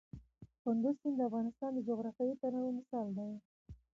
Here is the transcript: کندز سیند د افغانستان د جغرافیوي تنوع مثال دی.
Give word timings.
کندز 0.63 0.95
سیند 1.01 1.17
د 1.19 1.21
افغانستان 1.29 1.69
د 1.73 1.79
جغرافیوي 1.87 2.35
تنوع 2.41 2.71
مثال 2.79 3.07
دی. 3.17 3.31